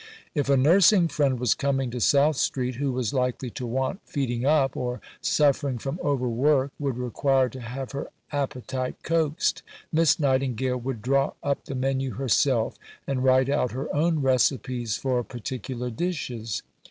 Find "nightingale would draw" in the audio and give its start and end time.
10.19-11.33